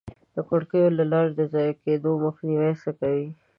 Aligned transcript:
د 0.35 0.37
کړکیو 0.49 0.95
له 0.97 1.03
لارې 1.11 1.31
د 1.35 1.41
ضایع 1.53 1.73
کېدو 1.83 2.11
مخنیوی 2.25 2.73
څه 2.83 2.89
کوئ؟ 2.99 3.25